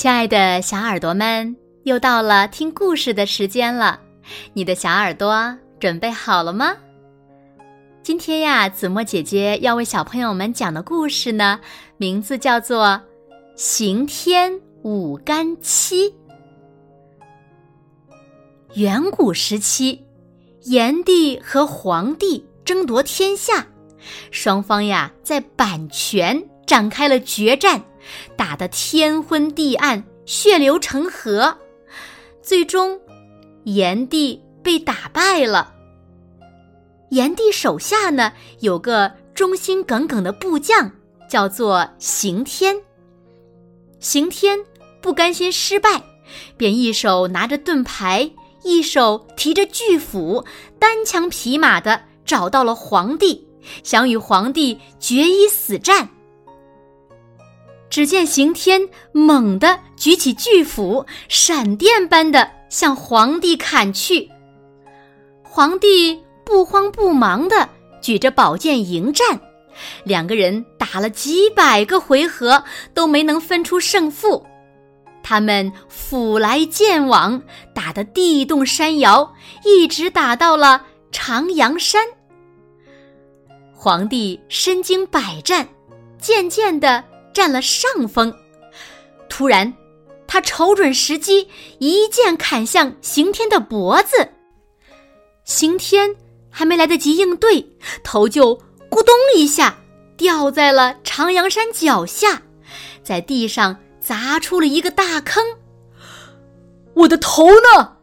[0.00, 4.00] 亲爱的小耳朵们，又到了听故事的时间了。
[4.54, 6.74] 你的小耳朵准备好了吗？
[8.02, 11.60] 今天呀，子墨姐姐要为小朋友们讲的故事呢，
[11.98, 12.86] 名字叫做
[13.56, 16.08] 《刑天舞干戚》。
[18.76, 20.02] 远古时期，
[20.62, 23.66] 炎帝和黄帝争夺天下，
[24.30, 27.82] 双方呀在阪泉展开了决战。
[28.36, 31.56] 打得天昏地暗，血流成河，
[32.42, 33.00] 最终
[33.64, 35.74] 炎帝被打败了。
[37.10, 40.90] 炎帝手下呢有个忠心耿耿的部将，
[41.28, 42.76] 叫做刑天。
[43.98, 44.58] 刑天
[45.00, 46.02] 不甘心失败，
[46.56, 48.30] 便一手拿着盾牌，
[48.62, 50.44] 一手提着巨斧，
[50.78, 53.46] 单枪匹马的找到了皇帝，
[53.82, 56.08] 想与皇帝决一死战。
[57.90, 58.80] 只见刑天
[59.12, 64.30] 猛地举起巨斧，闪电般的向皇帝砍去。
[65.42, 67.68] 皇帝不慌不忙的
[68.00, 69.38] 举着宝剑迎战，
[70.04, 72.62] 两个人打了几百个回合
[72.94, 74.46] 都没能分出胜负。
[75.22, 77.42] 他们斧来剑往，
[77.74, 82.06] 打得地动山摇，一直打到了长阳山。
[83.74, 85.68] 皇帝身经百战，
[86.18, 87.04] 渐渐的。
[87.32, 88.34] 占了上风，
[89.28, 89.72] 突然，
[90.26, 94.28] 他瞅准时机，一剑砍向刑天的脖子。
[95.44, 96.14] 刑天
[96.50, 97.66] 还没来得及应对，
[98.04, 98.54] 头就
[98.90, 99.78] 咕咚一下
[100.16, 102.42] 掉在了长阳山脚下，
[103.02, 105.44] 在地上砸出了一个大坑。
[106.94, 107.96] 我的头呢？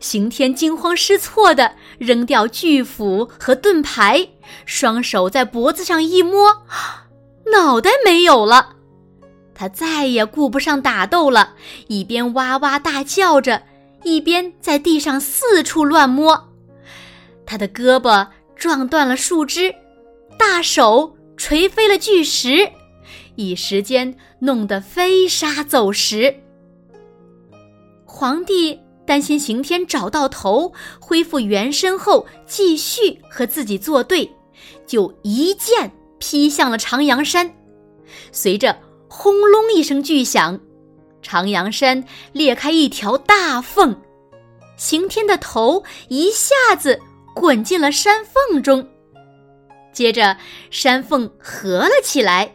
[0.00, 4.28] 刑天惊慌失措地扔掉巨斧和盾牌，
[4.66, 6.64] 双手在脖子上一摸。
[7.52, 8.76] 脑袋没有了，
[9.54, 11.54] 他再也顾不上打斗了，
[11.86, 13.62] 一边哇哇大叫着，
[14.04, 16.48] 一边在地上四处乱摸。
[17.44, 18.26] 他的胳膊
[18.56, 19.74] 撞断了树枝，
[20.38, 22.70] 大手捶飞了巨石，
[23.34, 26.34] 一时间弄得飞沙走石。
[28.06, 34.30] 皇帝担心刑天找到头，恢复原身后继续和自己作对，
[34.86, 35.92] 就一剑。
[36.22, 37.52] 劈向了长阳山，
[38.30, 38.78] 随着
[39.08, 40.60] 轰隆一声巨响，
[41.20, 44.00] 长阳山裂开一条大缝，
[44.76, 47.00] 刑天的头一下子
[47.34, 48.88] 滚进了山缝中。
[49.92, 50.36] 接着，
[50.70, 52.54] 山缝合了起来，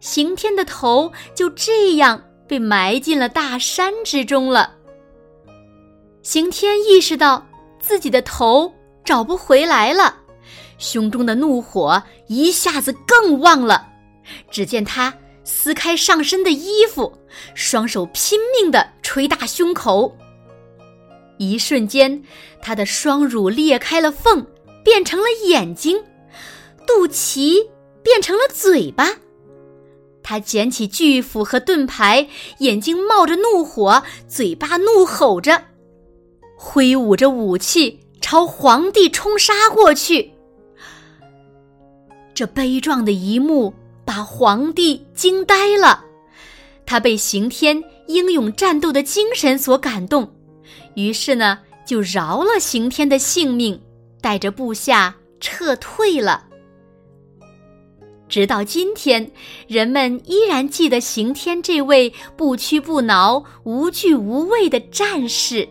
[0.00, 4.74] 刑天的头就这样被埋进了大山之中了。
[6.22, 7.46] 刑天意识到
[7.78, 10.16] 自己的头找不回来了。
[10.78, 13.88] 胸中的怒火一下子更旺了，
[14.50, 15.12] 只见他
[15.44, 17.18] 撕开上身的衣服，
[17.54, 20.16] 双手拼命的捶打胸口。
[21.36, 22.22] 一瞬间，
[22.62, 24.46] 他的双乳裂开了缝，
[24.84, 25.98] 变成了眼睛；
[26.86, 27.68] 肚脐
[28.02, 29.10] 变成了嘴巴。
[30.22, 32.28] 他捡起巨斧和盾牌，
[32.58, 35.62] 眼睛冒着怒火，嘴巴怒吼着，
[36.56, 40.32] 挥舞着武器朝皇帝冲杀过去。
[42.38, 46.04] 这悲壮的一幕把皇帝惊呆了，
[46.86, 50.32] 他被刑天英勇战斗的精神所感动，
[50.94, 53.82] 于是呢就饶了刑天的性命，
[54.20, 56.44] 带着部下撤退了。
[58.28, 59.32] 直到今天，
[59.66, 65.68] 人们依然记得刑天这位不屈不挠、无惧无畏的战士。